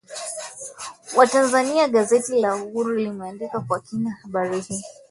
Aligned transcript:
watanzania 1.17 1.87
gazeti 1.87 2.31
la 2.41 2.55
uhuru 2.55 2.95
limeandika 2.95 3.59
kwa 3.59 3.79
kina 3.79 4.11
habari 4.21 4.59
hii 4.61 4.83